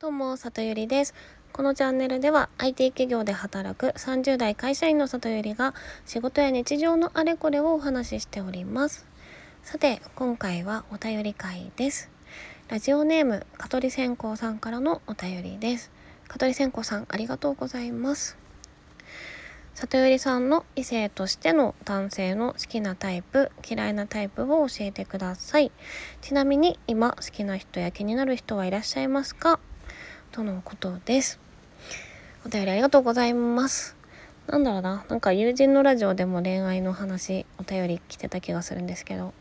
[0.00, 1.14] どうも、里ゆりです。
[1.52, 5.74] このチャンネルでは IT 企業で働く30代会社員の里ゆりが
[6.06, 9.08] 仕事や日常のあれこれをお話ししております。
[9.64, 12.12] さて、今回はお便り会です。
[12.68, 15.90] ラジオネーム、香取線香さんからのお便りです。
[16.28, 18.38] 香取線香さん、ありがとうございます。
[19.74, 25.72] 里ゆりさんの異性としての男性の好きなタイプ、嫌いなタイプを教えてください。
[26.20, 29.58] ちなみに今好きな人や気になる人はいらっしゃいますか？
[30.30, 31.40] とのことです。
[32.46, 33.96] お便りありがとうございます。
[34.46, 39.32] なんだろうな、なんか友人のラジオでも恋愛の話、お便り来てた気がするんですけど、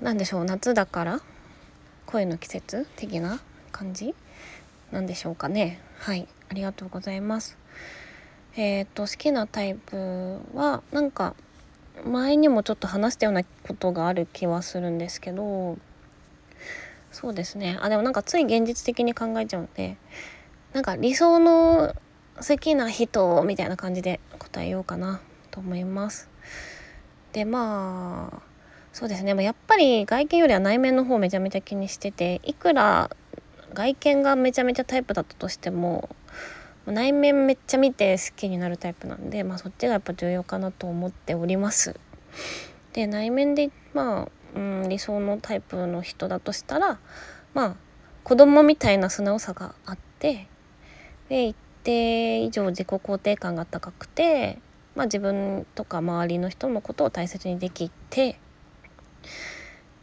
[0.00, 1.20] なんでしょう、夏だから？
[2.06, 3.40] 恋の季節的な
[3.72, 4.14] 感じ？
[4.90, 5.80] なんでしょうかね。
[5.98, 7.56] はい、ありがとうございます。
[8.56, 11.34] えっ、と、好きなタイプは、なんか、
[12.04, 15.78] 前にもちょっと話したようなことがある気はするんですけど、
[17.12, 17.78] そうですね。
[17.80, 19.96] あでもなんかつい現実的に考えちゃうんで
[20.72, 21.94] なんか理想の
[22.36, 25.20] 好きな人みたいな感じで答えようかな
[25.50, 26.28] と思います。
[27.32, 28.42] でまあ
[28.92, 29.40] そうですね。
[29.42, 33.10] やっぱり外見よりは内面の方めちゃめちゃ気にしてていくら
[33.72, 36.08] 外見がめちゃめちゃタイプだったとしても
[36.86, 41.98] 内面めっちゃ見て好きになるタイプなんでまあそっちがやっぱ重要かなと思っております。
[42.92, 46.98] で内面でまあうん、理想のタイプの人だとしたら
[47.54, 47.76] まあ
[48.24, 50.48] 子供みたいな素直さがあって
[51.28, 54.58] で一定以上自己肯定感が高くて、
[54.94, 58.38] まあ、自分とか周りの人のことを大切にできて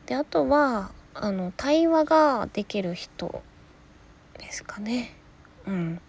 [0.05, 3.41] であとはあの対話ができる人
[4.37, 5.13] ですかね。
[5.65, 6.01] うん、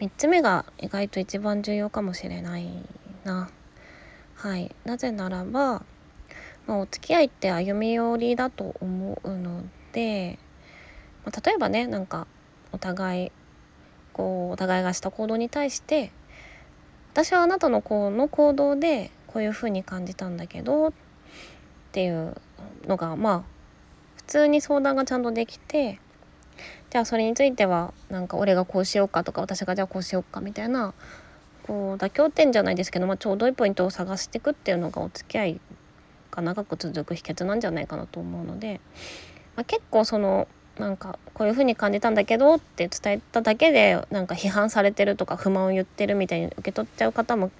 [0.00, 2.68] 3つ目が意外と一番重要かもしれない
[3.24, 3.50] な。
[4.36, 5.84] はい、なぜならば
[6.66, 10.38] まあ、お付き合いって歩み寄りだと思うので、
[11.24, 12.26] まあ、例えばねなんか
[12.72, 13.32] お互い
[14.12, 16.12] こうお互いがした行動に対して
[17.12, 20.92] 私はあなたのこの行動でこういうふうに感じたんだけどっ
[21.92, 22.36] ていう
[22.86, 23.42] のがまあ
[24.16, 25.98] 普通に相談がちゃんとできて
[26.90, 30.94] じゃあそれについてはなんか俺がこうしようかとか私がじゃあこうしようかみたいな
[31.66, 35.60] こう妥協点じゃないですけど、まあ、ちょうどいいポイントを探していくっていうのがお付き合い
[36.32, 38.80] が長く続く秘訣なんじゃないかなと思うので、
[39.54, 40.48] まあ、結構その
[40.78, 47.50] なんかこういう風に感じたんだけどって伝えただけでなんか批判されてるとか不満を言ってるみたいに受け取っちゃう方も、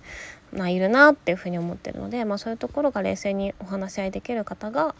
[0.52, 4.94] まあ、いるなっていう風に思ってるので、まあ、そういうところが冷静にお話し合いできる方が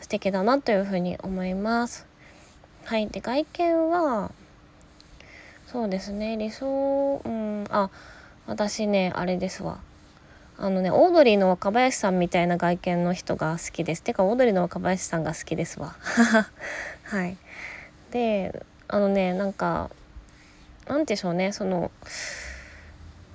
[0.00, 2.06] 素敵だなという風に思います。
[2.84, 4.32] はい、で外見は
[5.66, 6.36] そうですね。
[6.36, 7.64] 理想うん。
[7.70, 7.90] あ
[8.46, 9.78] 私ねあれですわ。
[10.64, 14.02] あのねオードリーの若林さんみたいな外見の人が好きです。
[14.02, 15.94] てかオードリーの若林さんが好きですわ。
[17.04, 17.36] はい。
[18.12, 19.90] であのねなんか
[20.88, 21.90] なんでしょうねその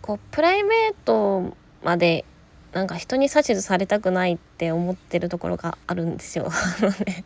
[0.01, 2.25] こうプライベートまで
[2.71, 6.49] なんか人に指図されたくないって思ってるところがあるんですよ。
[6.49, 7.23] あのね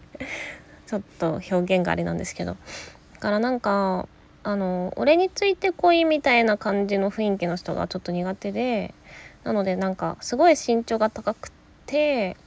[0.85, 2.57] ちょっと表現があれなんですけど。
[3.13, 4.09] だからなんか
[4.43, 8.93] あの俺についてこいみたいな感じの雰囲気の人がちょっと苦手で。
[9.43, 11.51] なのでなんかすごい身長が高く
[11.85, 12.37] て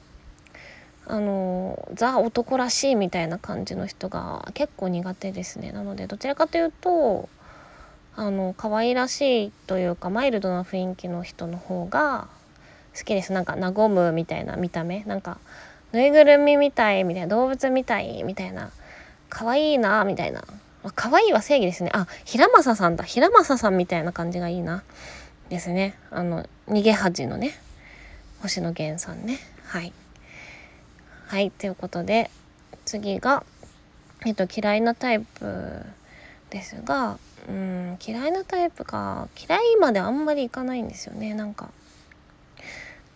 [1.07, 7.29] あのザ男らしいみたいな感じの人が結構苦手ですねなのでどちらかというと
[8.17, 12.29] あの可愛らしいというかマイルドな雰囲気の人の方が
[12.97, 15.39] 好きですなんか和むみたいな見た目なんか
[15.93, 18.71] ぬいぐるみみたいみたいな動物みたいみたいな
[19.29, 20.43] 可愛いなみたいな
[20.87, 21.91] ま可愛いは正義ですね。
[21.93, 23.03] あ平正さんだ。
[23.03, 24.85] 平正さんみたいな感じがいいな。
[25.49, 25.99] ですね。
[26.11, 27.59] あの逃げ恥のね。
[28.41, 29.39] 星野源さんね。
[29.65, 29.93] はい。
[31.27, 32.31] はいということで
[32.85, 33.43] 次が
[34.25, 35.83] えっと嫌いなタイプ
[36.51, 37.19] ですが
[37.49, 39.29] うん嫌いなタイプか。
[39.37, 41.35] 嫌いまであんまりいかないんですよね。
[41.35, 41.71] なんか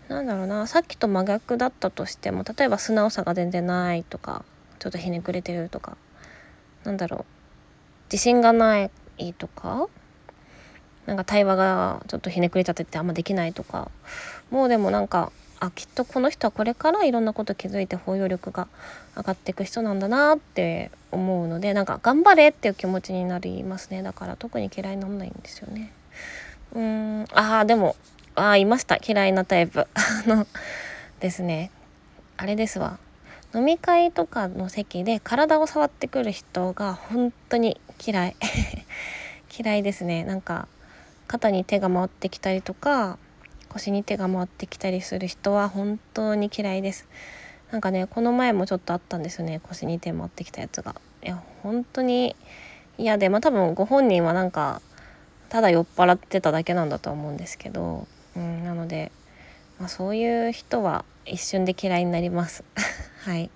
[0.09, 0.67] なんだろうな。
[0.67, 4.45] さっきと真逆だったとしても例えば素直さが全然ないとか
[4.81, 5.97] ちょっとひねくれてるとか
[6.83, 7.40] なんだろう。
[8.11, 8.91] 自信がない
[9.39, 9.89] とか
[11.07, 13.91] なんか対話がちょっとひねくれちゃっててあんまできないとか
[14.51, 18.67] もうでもなんかあきっとこの人はこれからいろんなこと気づいて包容力が
[19.17, 24.03] 上がっていく人なんだなって思うのでなんか頑張れっていう気持ちになりますね。
[24.03, 25.93] だから特に嫌いにならないんですよね。
[26.75, 27.95] うーんあーでも
[28.35, 28.99] あいました。
[29.07, 29.87] 嫌いなタイプ。
[29.95, 30.47] あの
[31.21, 31.71] ですね。
[32.39, 32.99] あれですわ。
[33.55, 38.37] 飲み会とかの席で体を触ってくる人が本当に嫌い。
[39.57, 40.25] 嫌いですね。
[40.25, 40.69] なんか
[41.27, 43.19] 肩に手が回ってきたりとか
[43.69, 47.07] 腰に手が回ってきたりする人は本当に嫌いです。
[47.71, 49.61] なんかねこの前もちょっとあったんですよね。
[49.63, 50.97] 腰に手回ってきたやつが。
[51.23, 52.35] いや本当に
[52.99, 54.83] 嫌でまあ多分ご本人はなんか
[55.51, 58.07] ただ酔っ払ってただけなんだと思うんですけど、
[58.37, 59.11] うん、なので、
[59.79, 62.65] まあ、そういう人は一瞬で嫌いになります。
[63.25, 63.51] はい。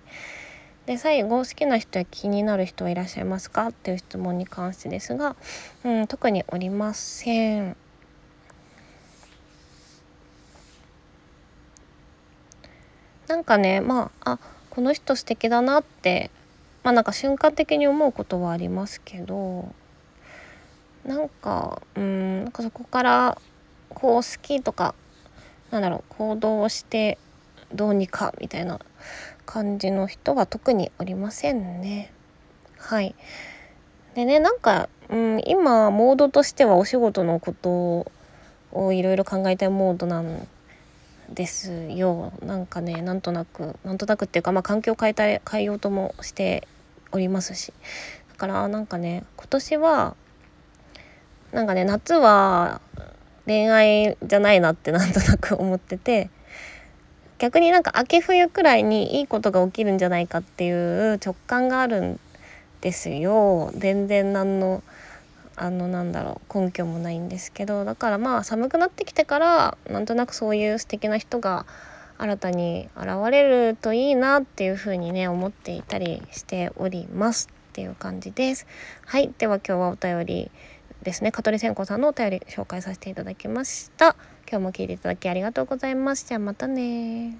[0.86, 3.69] で最後好きな人や気になる人はいらっしゃいますか？
[3.69, 5.34] っていう質問に関してですが、
[5.84, 7.76] うん、特におりません。
[13.26, 14.38] なんかねまああ
[14.69, 16.31] この人素敵だなって
[16.82, 19.72] まあなんか瞬間的に思うことはありますけど
[21.06, 23.38] なんかうんなんかそこから
[23.88, 24.94] こう好きとか
[25.70, 27.16] なんだろう行動をして
[27.75, 28.81] どうにかみたいな
[29.47, 32.12] 感じの人は特におりませんね。
[32.79, 33.15] はい。
[34.15, 38.06] でねなんか、うん、今モードとしてはお仕事のこと
[38.73, 40.47] をいろいろ考えたいモードなん
[41.29, 42.32] ですよ。
[42.43, 46.69] なんかねなんとなくなんとなくっていうかまあ環境変えた変えようともして
[47.12, 47.73] おりますし。
[48.31, 50.17] だからなんかね今年は
[51.53, 52.81] なんかね夏は
[53.47, 56.31] 恋愛じゃないなってなんとなく思ってて。
[57.44, 62.19] 逆になんか秋冬くらいにいいことが起きるんじゃないかっていう直感があるん
[62.81, 63.70] ですよ。
[63.76, 64.82] 全然何の
[65.55, 67.85] あのなんだろう根拠もないんですけど。
[67.85, 71.67] だからまあ寒くなってきてからなんとなくそういう素敵な人が
[72.17, 78.67] 新たに現れるといいなっていうふうにね思っていたりしておりますっていう感じです。
[79.05, 79.31] はい。
[79.37, 80.50] では今日はお便り
[81.04, 84.16] ですね香取千子さんのお便り紹介させていただきました。
[84.50, 86.26] 今日も聞いていただきありがとうございます。
[86.26, 87.36] じゃあまたね